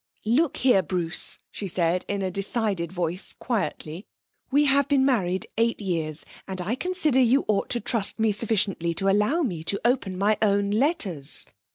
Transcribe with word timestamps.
'Look 0.25 0.57
here 0.57 0.81
Bruce,' 0.81 1.37
she 1.51 1.67
said, 1.67 2.05
in 2.07 2.23
a 2.23 2.31
decided 2.31 2.91
voice, 2.91 3.33
quietly. 3.33 4.07
'We 4.49 4.65
have 4.65 4.87
been 4.87 5.05
married 5.05 5.45
eight 5.59 5.79
years, 5.79 6.25
and 6.47 6.59
I 6.59 6.73
consider 6.73 7.19
you 7.19 7.45
ought 7.47 7.69
to 7.69 7.79
trust 7.79 8.17
me 8.17 8.31
sufficiently 8.31 8.95
to 8.95 9.09
allow 9.09 9.43
me 9.43 9.63
to 9.65 9.79
open 9.85 10.17
my 10.17 10.39
own 10.41 10.71
letters.' 10.71 11.45